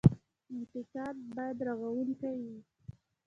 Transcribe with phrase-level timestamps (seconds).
[0.55, 2.57] انتقاد باید رغونکی وي